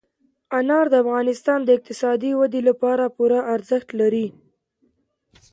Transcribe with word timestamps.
انار 0.57 0.85
د 0.89 0.95
افغانستان 1.03 1.59
د 1.63 1.69
اقتصادي 1.77 2.31
ودې 2.39 2.61
لپاره 2.69 3.03
پوره 3.15 3.39
ارزښت 3.55 3.89
لري. 4.01 4.27